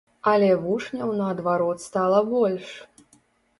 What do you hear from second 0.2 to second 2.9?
Але вучняў наадварот стала больш!